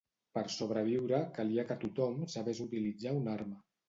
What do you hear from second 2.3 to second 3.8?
sabés utilitzar una arma.